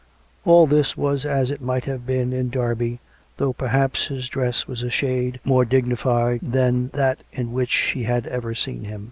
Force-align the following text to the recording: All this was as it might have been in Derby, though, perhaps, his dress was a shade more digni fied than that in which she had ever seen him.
All 0.45 0.65
this 0.65 0.97
was 0.97 1.27
as 1.27 1.51
it 1.51 1.61
might 1.61 1.83
have 1.85 2.07
been 2.07 2.33
in 2.33 2.49
Derby, 2.49 2.99
though, 3.37 3.53
perhaps, 3.53 4.07
his 4.07 4.27
dress 4.27 4.65
was 4.67 4.81
a 4.81 4.89
shade 4.89 5.39
more 5.45 5.63
digni 5.63 5.95
fied 5.95 6.39
than 6.41 6.87
that 6.95 7.19
in 7.31 7.53
which 7.53 7.69
she 7.69 8.01
had 8.05 8.25
ever 8.25 8.55
seen 8.55 8.85
him. 8.85 8.99